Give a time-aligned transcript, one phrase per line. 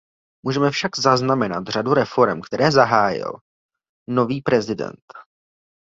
[0.45, 3.33] Můžeme však zaznamenat řadu reforem, které zahájil
[4.09, 5.03] nový prezident.